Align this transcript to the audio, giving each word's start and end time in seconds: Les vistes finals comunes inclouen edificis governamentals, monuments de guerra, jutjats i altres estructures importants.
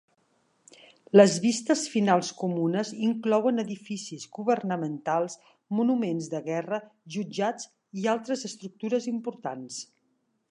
Les 1.19 1.33
vistes 1.41 1.81
finals 1.95 2.31
comunes 2.39 2.93
inclouen 3.09 3.63
edificis 3.65 4.25
governamentals, 4.39 5.37
monuments 5.81 6.31
de 6.31 6.41
guerra, 6.47 6.79
jutjats 7.17 7.69
i 8.05 8.09
altres 8.15 8.47
estructures 8.51 9.09
importants. 9.13 9.79